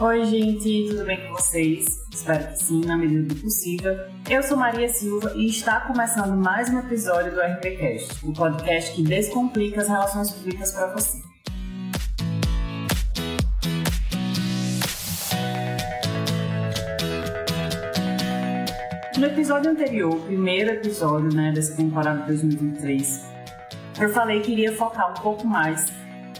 Oi, 0.00 0.24
gente, 0.26 0.90
tudo 0.90 1.04
bem 1.04 1.26
com 1.26 1.32
vocês? 1.32 1.84
Espero 2.14 2.46
que 2.46 2.62
sim, 2.62 2.84
na 2.84 2.96
medida 2.96 3.34
do 3.34 3.40
possível. 3.40 3.98
Eu 4.30 4.40
sou 4.44 4.56
Maria 4.56 4.88
Silva 4.88 5.32
e 5.34 5.48
está 5.48 5.80
começando 5.80 6.36
mais 6.36 6.70
um 6.70 6.78
episódio 6.78 7.32
do 7.32 7.40
RPCast, 7.40 8.24
o 8.24 8.32
podcast 8.32 8.94
que 8.94 9.02
descomplica 9.02 9.80
as 9.80 9.88
relações 9.88 10.30
públicas 10.30 10.70
para 10.70 10.86
você. 10.94 11.20
No 19.18 19.26
episódio 19.26 19.72
anterior, 19.72 20.14
primeiro 20.26 20.70
episódio 20.70 21.34
né, 21.34 21.50
dessa 21.50 21.74
temporada 21.74 22.24
2023, 22.24 23.26
eu 24.00 24.10
falei 24.10 24.42
que 24.42 24.52
iria 24.52 24.72
focar 24.76 25.10
um 25.10 25.20
pouco 25.20 25.44
mais 25.44 25.90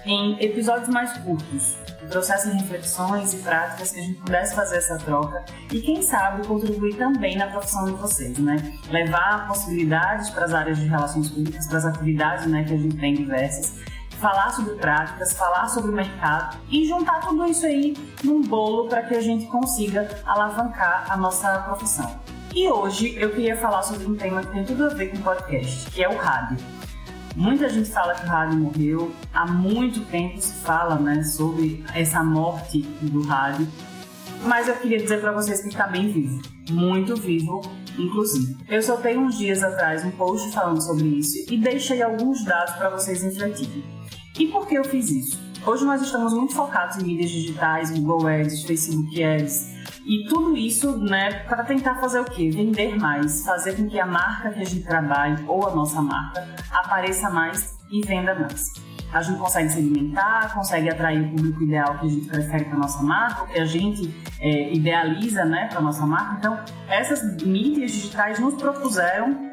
em 0.04 0.42
episódios 0.42 0.88
mais 0.88 1.12
curtos, 1.18 1.76
trouxessem 2.10 2.52
reflexões 2.52 3.34
e 3.34 3.38
práticas 3.38 3.92
que 3.92 4.00
a 4.00 4.02
gente 4.02 4.20
pudesse 4.20 4.54
fazer 4.54 4.76
essa 4.76 4.96
troca 4.98 5.44
e, 5.70 5.80
quem 5.80 6.02
sabe, 6.02 6.46
contribuir 6.46 6.96
também 6.96 7.36
na 7.36 7.46
profissão 7.46 7.84
de 7.84 7.92
vocês, 7.92 8.38
né? 8.38 8.56
Levar 8.90 9.46
possibilidades 9.46 10.30
para 10.30 10.44
as 10.44 10.54
áreas 10.54 10.78
de 10.78 10.86
relações 10.86 11.28
públicas, 11.28 11.66
para 11.66 11.78
as 11.78 11.84
atividades 11.86 12.46
né, 12.46 12.64
que 12.64 12.74
a 12.74 12.78
gente 12.78 12.96
tem 12.96 13.14
diversas, 13.14 13.74
falar 14.18 14.50
sobre 14.50 14.74
práticas, 14.74 15.32
falar 15.32 15.68
sobre 15.68 15.90
o 15.90 15.94
mercado 15.94 16.58
e 16.68 16.86
juntar 16.86 17.20
tudo 17.20 17.46
isso 17.46 17.66
aí 17.66 17.96
num 18.24 18.42
bolo 18.42 18.88
para 18.88 19.02
que 19.02 19.14
a 19.14 19.20
gente 19.20 19.46
consiga 19.46 20.08
alavancar 20.24 21.06
a 21.08 21.16
nossa 21.16 21.58
profissão. 21.60 22.18
E 22.54 22.68
hoje 22.68 23.14
eu 23.16 23.30
queria 23.30 23.56
falar 23.56 23.82
sobre 23.82 24.06
um 24.06 24.16
tema 24.16 24.40
que 24.40 24.52
tem 24.52 24.64
tudo 24.64 24.86
a 24.86 24.88
ver 24.88 25.10
com 25.10 25.18
o 25.18 25.22
podcast, 25.22 25.90
que 25.90 26.02
é 26.02 26.08
o 26.08 26.16
rádio. 26.16 26.56
Muita 27.36 27.68
gente 27.68 27.90
fala 27.90 28.14
que 28.14 28.26
o 28.26 28.28
rádio 28.28 28.58
morreu, 28.58 29.12
há 29.32 29.46
muito 29.46 30.04
tempo 30.06 30.40
se 30.40 30.52
fala 30.64 30.96
né, 30.96 31.22
sobre 31.22 31.84
essa 31.94 32.22
morte 32.22 32.82
do 33.00 33.22
rádio, 33.22 33.68
mas 34.44 34.68
eu 34.68 34.76
queria 34.76 34.98
dizer 34.98 35.20
para 35.20 35.32
vocês 35.32 35.60
que 35.60 35.68
está 35.68 35.86
bem 35.86 36.10
vivo, 36.10 36.40
muito 36.70 37.16
vivo, 37.16 37.60
inclusive. 37.98 38.56
Eu 38.68 38.82
soltei 38.82 39.16
uns 39.16 39.38
dias 39.38 39.62
atrás 39.62 40.04
um 40.04 40.10
post 40.10 40.52
falando 40.52 40.80
sobre 40.82 41.06
isso 41.06 41.52
e 41.52 41.56
deixei 41.56 42.02
alguns 42.02 42.44
dados 42.44 42.74
para 42.74 42.90
vocês 42.90 43.22
refletirem. 43.22 43.84
E 44.38 44.46
por 44.46 44.66
que 44.66 44.76
eu 44.76 44.84
fiz 44.84 45.10
isso? 45.10 45.47
Hoje 45.66 45.84
nós 45.84 46.00
estamos 46.00 46.32
muito 46.32 46.54
focados 46.54 46.96
em 46.98 47.04
mídias 47.04 47.30
digitais, 47.30 47.90
Google 47.90 48.26
Ads, 48.26 48.62
Facebook 48.62 49.22
Ads, 49.22 49.74
e 50.06 50.26
tudo 50.26 50.56
isso, 50.56 50.96
né, 50.98 51.40
para 51.44 51.64
tentar 51.64 51.96
fazer 51.96 52.20
o 52.20 52.24
quê? 52.24 52.50
Vender 52.50 52.96
mais, 52.96 53.44
fazer 53.44 53.76
com 53.76 53.86
que 53.88 53.98
a 54.00 54.06
marca 54.06 54.50
que 54.50 54.60
a 54.60 54.64
gente 54.64 54.84
trabalhe 54.84 55.44
ou 55.46 55.68
a 55.68 55.74
nossa 55.74 56.00
marca 56.00 56.48
apareça 56.70 57.28
mais 57.28 57.76
e 57.90 58.00
venda 58.06 58.34
mais. 58.34 58.72
A 59.12 59.22
gente 59.22 59.38
consegue 59.38 59.70
segmentar, 59.70 60.54
consegue 60.54 60.88
atrair 60.90 61.22
o 61.22 61.30
público 61.30 61.62
ideal 61.62 61.98
que 61.98 62.06
a 62.06 62.08
gente 62.08 62.26
prefere 62.26 62.64
para 62.66 62.78
nossa 62.78 63.02
marca, 63.02 63.46
que 63.46 63.58
a 63.58 63.64
gente 63.64 64.14
é, 64.40 64.72
idealiza, 64.72 65.44
né, 65.44 65.68
para 65.70 65.80
nossa 65.80 66.06
marca. 66.06 66.36
Então, 66.38 66.58
essas 66.88 67.42
mídias 67.42 67.90
digitais 67.90 68.38
nos 68.38 68.54
propuseram 68.54 69.50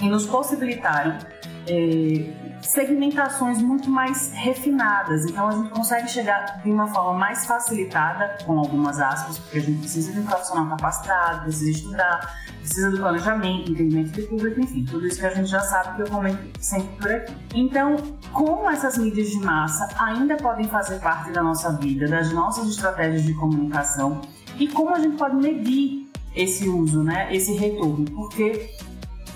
e 0.00 0.08
nos 0.08 0.26
possibilitaram 0.26 1.18
é, 1.66 2.60
segmentações 2.62 3.62
muito 3.62 3.90
mais 3.90 4.32
refinadas. 4.32 5.24
Então 5.24 5.48
a 5.48 5.52
gente 5.52 5.70
consegue 5.70 6.08
chegar 6.08 6.60
de 6.62 6.70
uma 6.70 6.86
forma 6.88 7.14
mais 7.14 7.46
facilitada, 7.46 8.38
com 8.44 8.58
algumas 8.58 9.00
aspas, 9.00 9.38
porque 9.38 9.58
a 9.58 9.62
gente 9.62 9.80
precisa 9.80 10.12
de 10.12 10.20
um 10.20 10.24
profissional 10.24 10.68
capacitado, 10.76 11.42
precisa 11.42 11.70
estudar, 11.70 12.40
precisa 12.58 12.90
do 12.90 12.98
planejamento, 12.98 13.72
entendimento 13.72 14.10
de 14.12 14.22
público, 14.22 14.60
enfim, 14.60 14.84
tudo 14.84 15.06
isso 15.06 15.18
que 15.18 15.26
a 15.26 15.34
gente 15.34 15.48
já 15.48 15.60
sabe 15.60 15.96
que 15.96 16.02
eu 16.02 16.10
comento 16.10 16.38
sempre 16.60 16.96
por 16.96 17.10
aqui. 17.10 17.34
Então, 17.54 17.96
como 18.32 18.70
essas 18.70 18.98
mídias 18.98 19.30
de 19.30 19.38
massa 19.38 19.88
ainda 19.98 20.36
podem 20.36 20.66
fazer 20.68 21.00
parte 21.00 21.32
da 21.32 21.42
nossa 21.42 21.72
vida, 21.78 22.06
das 22.06 22.32
nossas 22.32 22.68
estratégias 22.68 23.22
de 23.24 23.34
comunicação 23.34 24.20
e 24.58 24.68
como 24.68 24.94
a 24.94 24.98
gente 24.98 25.16
pode 25.16 25.36
medir 25.36 26.10
esse 26.34 26.68
uso, 26.68 27.02
né, 27.02 27.34
esse 27.34 27.54
retorno, 27.54 28.04
porque 28.12 28.70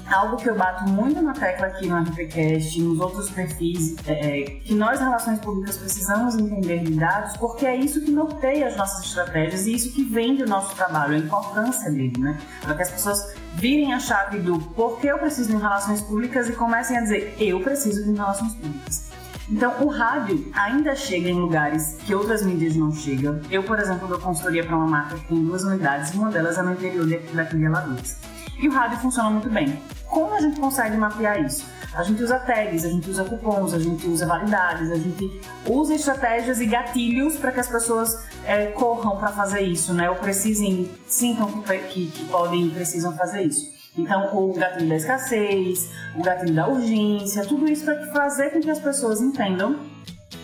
algo 0.06 0.36
que 0.36 0.48
eu 0.48 0.54
bato 0.54 0.84
muito 0.88 1.20
na 1.22 1.32
tecla 1.32 1.66
aqui 1.66 1.86
no 1.86 1.96
RPCast, 2.02 2.80
nos 2.80 3.00
outros 3.00 3.30
perfis, 3.30 3.96
é, 4.06 4.40
é, 4.40 4.42
que 4.42 4.74
nós, 4.74 5.00
relações 5.00 5.38
públicas, 5.40 5.76
precisamos 5.76 6.36
entender 6.36 6.80
de 6.80 6.94
dados, 6.94 7.36
porque 7.36 7.66
é 7.66 7.76
isso 7.76 8.00
que 8.00 8.10
norteia 8.10 8.68
as 8.68 8.76
nossas 8.76 9.06
estratégias 9.06 9.66
e 9.66 9.74
isso 9.74 9.92
que 9.92 10.04
vem 10.04 10.36
do 10.36 10.46
nosso 10.46 10.74
trabalho, 10.74 11.14
a 11.14 11.18
importância 11.18 11.90
dele, 11.90 12.18
né? 12.18 12.38
Para 12.62 12.74
que 12.74 12.82
as 12.82 12.90
pessoas 12.90 13.34
virem 13.54 13.92
a 13.94 14.00
chave 14.00 14.38
do 14.40 14.58
porquê 14.58 15.08
eu 15.08 15.18
preciso 15.18 15.50
de 15.50 15.56
relações 15.56 16.00
públicas 16.00 16.48
e 16.48 16.52
comecem 16.52 16.96
a 16.96 17.00
dizer 17.00 17.36
eu 17.38 17.60
preciso 17.60 18.04
de 18.04 18.12
relações 18.12 18.54
públicas. 18.54 19.14
Então, 19.48 19.74
o 19.82 19.88
rádio 19.88 20.50
ainda 20.54 20.96
chega 20.96 21.28
em 21.28 21.38
lugares 21.38 21.98
que 22.06 22.14
outras 22.14 22.42
mídias 22.42 22.76
não 22.76 22.90
chegam. 22.92 23.40
Eu, 23.50 23.62
por 23.62 23.78
exemplo, 23.78 24.08
dou 24.08 24.18
consultoria 24.18 24.64
para 24.64 24.74
uma 24.74 24.86
marca 24.86 25.16
que 25.16 25.28
tem 25.28 25.44
duas 25.44 25.62
unidades, 25.64 26.14
uma 26.14 26.30
delas 26.30 26.56
é 26.56 26.62
no 26.62 26.72
interior 26.72 27.06
daqui 27.34 27.56
de 27.56 27.66
Alagoas. 27.66 28.16
E 28.58 28.68
o 28.68 28.72
rádio 28.72 28.98
funciona 28.98 29.28
muito 29.28 29.50
bem. 29.50 29.78
Como 30.08 30.34
a 30.34 30.40
gente 30.40 30.60
consegue 30.60 30.96
mapear 30.96 31.44
isso? 31.44 31.66
A 31.94 32.02
gente 32.02 32.22
usa 32.22 32.38
tags, 32.40 32.84
a 32.84 32.88
gente 32.88 33.08
usa 33.08 33.24
cupons, 33.24 33.72
a 33.72 33.78
gente 33.78 34.06
usa 34.06 34.26
validades, 34.26 34.90
a 34.90 34.96
gente 34.96 35.40
usa 35.66 35.94
estratégias 35.94 36.60
e 36.60 36.66
gatilhos 36.66 37.36
para 37.36 37.52
que 37.52 37.60
as 37.60 37.68
pessoas 37.68 38.10
é, 38.44 38.66
corram 38.66 39.16
para 39.16 39.28
fazer 39.28 39.60
isso, 39.60 39.94
né? 39.94 40.10
Ou 40.10 40.16
precisem, 40.16 40.90
sintam 41.06 41.62
que, 41.62 42.06
que, 42.06 42.24
podem 42.24 42.66
e 42.66 42.70
precisam 42.70 43.16
fazer 43.16 43.42
isso. 43.42 43.72
Então, 43.96 44.28
o 44.36 44.52
gatilho 44.54 44.88
da 44.88 44.96
escassez, 44.96 45.88
o 46.16 46.22
gatilho 46.22 46.54
da 46.54 46.68
urgência, 46.68 47.46
tudo 47.46 47.68
isso 47.70 47.84
para 47.84 48.06
fazer 48.12 48.50
com 48.50 48.60
que 48.60 48.70
as 48.70 48.80
pessoas 48.80 49.20
entendam 49.20 49.78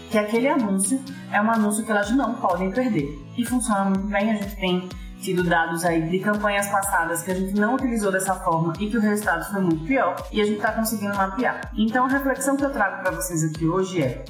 que 0.09 0.19
aquele 0.19 0.48
anúncio 0.48 1.00
é 1.32 1.41
um 1.41 1.50
anúncio 1.50 1.84
que 1.84 1.91
elas 1.91 2.10
não 2.12 2.34
podem 2.34 2.71
perder. 2.71 3.09
E 3.37 3.44
funciona 3.44 3.87
muito 3.87 4.06
bem, 4.06 4.31
a 4.31 4.34
gente 4.34 4.56
tem 4.56 4.88
tido 5.20 5.44
dados 5.44 5.84
aí 5.84 6.03
de 6.08 6.19
campanhas 6.19 6.66
passadas 6.69 7.22
que 7.22 7.31
a 7.31 7.34
gente 7.34 7.54
não 7.54 7.75
utilizou 7.75 8.10
dessa 8.10 8.34
forma 8.34 8.72
e 8.81 8.88
que 8.88 8.97
o 8.97 9.00
resultado 9.00 9.50
foi 9.50 9.60
muito 9.60 9.84
pior 9.84 10.16
e 10.32 10.41
a 10.41 10.44
gente 10.44 10.56
está 10.56 10.72
conseguindo 10.72 11.14
mapear. 11.16 11.70
Então 11.76 12.06
a 12.06 12.08
reflexão 12.08 12.56
que 12.56 12.64
eu 12.64 12.70
trago 12.70 13.03
para 13.03 13.10
vocês 13.12 13.44
aqui 13.44 13.66
hoje 13.66 14.03
é 14.03 14.25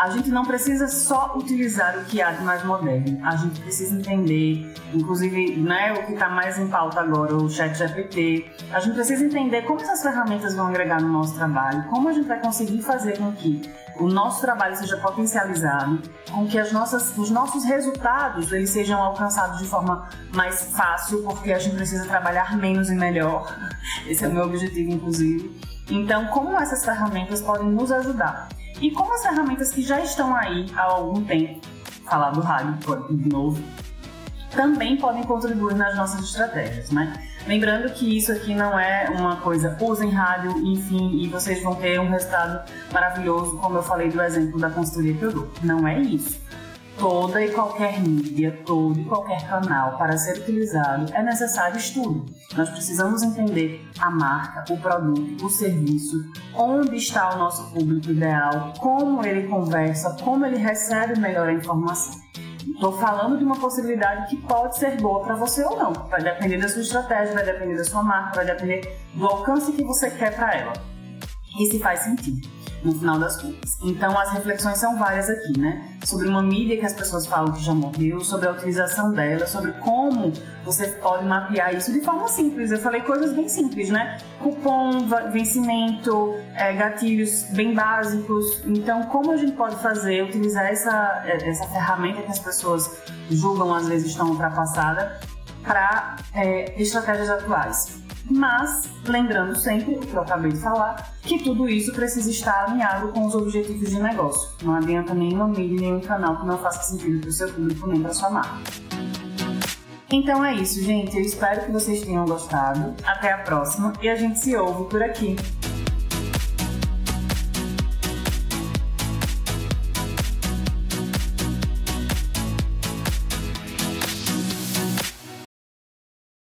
a 0.00 0.08
gente 0.08 0.30
não 0.30 0.46
precisa 0.46 0.88
só 0.88 1.34
utilizar 1.36 1.98
o 1.98 2.04
que 2.04 2.22
há 2.22 2.30
de 2.30 2.42
mais 2.42 2.64
moderno. 2.64 3.18
A 3.22 3.36
gente 3.36 3.60
precisa 3.60 3.94
entender, 3.94 4.72
inclusive, 4.94 5.56
né, 5.56 5.92
o 5.92 6.06
que 6.06 6.14
está 6.14 6.30
mais 6.30 6.58
em 6.58 6.68
pauta 6.68 7.00
agora, 7.00 7.34
o 7.36 7.50
chat 7.50 7.76
GPT. 7.76 8.46
A 8.72 8.80
gente 8.80 8.94
precisa 8.94 9.22
entender 9.24 9.62
como 9.62 9.80
essas 9.80 10.02
ferramentas 10.02 10.54
vão 10.54 10.68
agregar 10.68 11.02
no 11.02 11.08
nosso 11.08 11.34
trabalho, 11.34 11.84
como 11.90 12.08
a 12.08 12.12
gente 12.12 12.26
vai 12.26 12.40
conseguir 12.40 12.80
fazer 12.80 13.18
com 13.18 13.30
que 13.32 13.60
o 14.00 14.08
nosso 14.08 14.40
trabalho 14.40 14.74
seja 14.76 14.96
potencializado, 14.96 16.00
com 16.30 16.48
que 16.48 16.58
as 16.58 16.72
nossas, 16.72 17.16
os 17.16 17.30
nossos 17.30 17.64
resultados 17.64 18.50
eles 18.50 18.70
sejam 18.70 19.00
alcançados 19.00 19.58
de 19.58 19.66
forma 19.66 20.08
mais 20.34 20.74
fácil, 20.74 21.22
porque 21.22 21.52
a 21.52 21.58
gente 21.58 21.76
precisa 21.76 22.06
trabalhar 22.06 22.56
menos 22.56 22.88
e 22.90 22.94
melhor. 22.94 23.54
Esse 24.08 24.24
é 24.24 24.28
o 24.28 24.32
meu 24.32 24.44
objetivo, 24.44 24.90
inclusive. 24.90 25.60
Então, 25.90 26.26
como 26.28 26.58
essas 26.58 26.84
ferramentas 26.84 27.42
podem 27.42 27.68
nos 27.68 27.92
ajudar? 27.92 28.48
E 28.80 28.90
como 28.90 29.12
as 29.12 29.22
ferramentas 29.22 29.70
que 29.70 29.82
já 29.82 30.00
estão 30.00 30.34
aí 30.34 30.66
há 30.74 30.84
algum 30.84 31.22
tempo, 31.24 31.60
falar 32.06 32.30
do 32.30 32.40
rádio 32.40 32.78
de 33.10 33.28
novo, 33.28 33.62
também 34.50 34.96
podem 34.96 35.22
contribuir 35.22 35.74
nas 35.74 35.96
nossas 35.96 36.24
estratégias, 36.24 36.90
né? 36.90 37.12
Lembrando 37.46 37.92
que 37.92 38.16
isso 38.16 38.30
aqui 38.32 38.54
não 38.54 38.78
é 38.78 39.08
uma 39.10 39.36
coisa, 39.36 39.76
usem 39.80 40.10
rádio, 40.10 40.58
enfim, 40.58 41.20
e 41.22 41.28
vocês 41.28 41.62
vão 41.62 41.74
ter 41.74 41.98
um 41.98 42.08
resultado 42.10 42.70
maravilhoso, 42.92 43.58
como 43.58 43.78
eu 43.78 43.82
falei 43.82 44.10
do 44.10 44.20
exemplo 44.20 44.58
da 44.58 44.70
consultoria 44.70 45.14
que 45.14 45.22
eu 45.22 45.32
dou. 45.32 45.52
Não 45.62 45.86
é 45.86 45.98
isso. 45.98 46.38
Toda 46.98 47.42
e 47.42 47.50
qualquer 47.50 47.98
mídia, 47.98 48.60
todo 48.66 49.00
e 49.00 49.04
qualquer 49.04 49.48
canal 49.48 49.96
para 49.96 50.18
ser 50.18 50.36
utilizado 50.36 51.10
é 51.14 51.22
necessário 51.22 51.78
estudo. 51.78 52.26
Nós 52.54 52.68
precisamos 52.68 53.22
entender 53.22 53.88
a 53.98 54.10
marca, 54.10 54.70
o 54.70 54.76
produto, 54.76 55.46
o 55.46 55.48
serviço, 55.48 56.22
onde 56.54 56.96
está 56.96 57.34
o 57.34 57.38
nosso 57.38 57.72
público 57.72 58.10
ideal, 58.10 58.74
como 58.78 59.24
ele 59.24 59.48
conversa, 59.48 60.14
como 60.22 60.44
ele 60.44 60.58
recebe 60.58 61.18
melhor 61.18 61.48
a 61.48 61.54
informação. 61.54 62.20
Estou 62.68 62.92
falando 62.98 63.38
de 63.38 63.44
uma 63.44 63.56
possibilidade 63.56 64.28
que 64.28 64.36
pode 64.36 64.78
ser 64.78 65.00
boa 65.00 65.22
para 65.22 65.34
você 65.34 65.64
ou 65.64 65.76
não. 65.76 65.92
Vai 65.92 66.22
depender 66.22 66.58
da 66.58 66.68
sua 66.68 66.82
estratégia, 66.82 67.34
vai 67.34 67.44
depender 67.44 67.76
da 67.76 67.84
sua 67.84 68.02
marca, 68.02 68.36
vai 68.36 68.46
depender 68.46 68.98
do 69.14 69.26
alcance 69.26 69.72
que 69.72 69.84
você 69.84 70.10
quer 70.10 70.34
para 70.34 70.54
ela. 70.54 70.72
E 71.58 71.66
se 71.66 71.78
faz 71.78 72.00
sentido 72.00 72.48
no 72.82 72.92
final 72.92 73.18
das 73.18 73.40
contas. 73.40 73.78
Então, 73.82 74.18
as 74.18 74.30
reflexões 74.32 74.78
são 74.78 74.98
várias 74.98 75.28
aqui, 75.28 75.58
né? 75.58 75.89
Sobre 76.04 76.28
uma 76.28 76.42
mídia 76.42 76.78
que 76.78 76.86
as 76.86 76.94
pessoas 76.94 77.26
falam 77.26 77.52
que 77.52 77.62
já 77.62 77.74
morreu, 77.74 78.20
sobre 78.20 78.48
a 78.48 78.52
utilização 78.52 79.12
dela, 79.12 79.46
sobre 79.46 79.72
como 79.72 80.32
você 80.64 80.88
pode 80.88 81.24
mapear 81.26 81.74
isso 81.74 81.92
de 81.92 82.00
forma 82.00 82.26
simples. 82.26 82.70
Eu 82.70 82.78
falei 82.78 83.02
coisas 83.02 83.34
bem 83.34 83.48
simples, 83.48 83.90
né? 83.90 84.18
Cupom, 84.38 85.06
vencimento, 85.30 86.34
é, 86.54 86.72
gatilhos 86.72 87.44
bem 87.50 87.74
básicos. 87.74 88.62
Então, 88.64 89.02
como 89.04 89.30
a 89.32 89.36
gente 89.36 89.52
pode 89.52 89.76
fazer, 89.76 90.24
utilizar 90.24 90.66
essa, 90.66 91.22
é, 91.26 91.48
essa 91.48 91.66
ferramenta 91.66 92.22
que 92.22 92.30
as 92.30 92.38
pessoas 92.38 93.02
julgam 93.30 93.74
às 93.74 93.86
vezes 93.86 94.10
estão 94.10 94.30
ultrapassada 94.30 95.20
para 95.62 96.16
é, 96.34 96.80
estratégias 96.80 97.28
atuais. 97.28 98.00
Mas, 98.28 98.88
lembrando 99.06 99.56
sempre 99.56 99.94
o 99.94 100.00
que 100.00 100.12
eu 100.12 100.22
acabei 100.22 100.52
de 100.52 100.60
falar, 100.60 101.14
que 101.22 101.42
tudo 101.42 101.68
isso 101.68 101.92
precisa 101.92 102.30
estar 102.30 102.64
alinhado 102.64 103.08
com 103.08 103.26
os 103.26 103.34
objetivos 103.34 103.90
de 103.90 104.00
negócio. 104.00 104.50
Não 104.62 104.74
adianta 104.74 105.14
nenhuma 105.14 105.48
mídia, 105.48 105.80
nenhum 105.80 106.00
canal 106.00 106.38
que 106.38 106.46
não 106.46 106.58
faça 106.58 106.82
sentido 106.82 107.20
para 107.20 107.30
o 107.30 107.32
seu 107.32 107.52
público 107.52 107.86
nem 107.86 108.02
para 108.02 108.14
sua 108.14 108.30
marca. 108.30 108.58
Então 110.12 110.44
é 110.44 110.54
isso, 110.54 110.82
gente. 110.82 111.16
Eu 111.16 111.22
espero 111.22 111.66
que 111.66 111.70
vocês 111.70 112.02
tenham 112.02 112.24
gostado. 112.24 112.94
Até 113.04 113.32
a 113.32 113.38
próxima 113.38 113.92
e 114.02 114.08
a 114.08 114.16
gente 114.16 114.40
se 114.40 114.56
ouve 114.56 114.90
por 114.90 115.02
aqui. 115.02 115.36